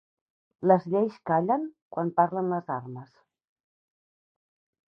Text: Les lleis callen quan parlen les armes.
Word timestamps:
Les 0.71 0.87
lleis 0.93 1.19
callen 1.31 1.67
quan 1.97 2.11
parlen 2.21 2.51
les 2.55 2.75
armes. 2.79 3.15